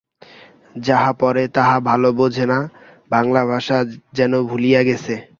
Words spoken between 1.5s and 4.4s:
তাহা ভালো বোঝে না, বাংলা ভাষা যেন